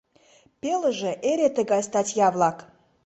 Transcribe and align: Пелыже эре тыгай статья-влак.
Пелыже 0.61 1.11
эре 1.29 1.47
тыгай 1.55 1.81
статья-влак. 1.89 2.57